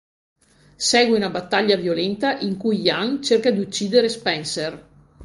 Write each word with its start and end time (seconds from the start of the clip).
Segue 0.87 1.13
una 1.15 1.29
battaglia 1.29 1.75
violenta, 1.77 2.39
in 2.39 2.57
cui 2.57 2.79
Ian 2.81 3.21
cerca 3.21 3.51
di 3.51 3.59
uccidere 3.59 4.09
Spencer. 4.09 4.87